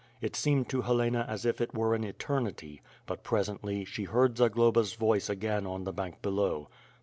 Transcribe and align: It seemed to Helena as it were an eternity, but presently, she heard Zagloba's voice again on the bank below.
It 0.19 0.35
seemed 0.35 0.67
to 0.69 0.81
Helena 0.81 1.27
as 1.29 1.45
it 1.45 1.75
were 1.75 1.93
an 1.93 2.03
eternity, 2.03 2.81
but 3.05 3.21
presently, 3.23 3.85
she 3.85 4.05
heard 4.05 4.35
Zagloba's 4.35 4.95
voice 4.95 5.29
again 5.29 5.67
on 5.67 5.83
the 5.83 5.93
bank 5.93 6.23
below. 6.23 6.69